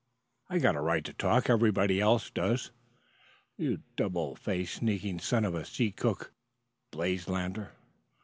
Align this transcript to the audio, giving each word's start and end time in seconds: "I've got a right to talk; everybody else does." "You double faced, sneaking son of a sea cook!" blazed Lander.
"I've 0.49 0.63
got 0.63 0.75
a 0.75 0.81
right 0.81 1.05
to 1.05 1.13
talk; 1.13 1.47
everybody 1.47 2.01
else 2.01 2.31
does." 2.31 2.71
"You 3.55 3.83
double 3.95 4.35
faced, 4.35 4.77
sneaking 4.77 5.19
son 5.19 5.45
of 5.45 5.53
a 5.53 5.63
sea 5.63 5.91
cook!" 5.91 6.33
blazed 6.89 7.27
Lander. 7.27 7.73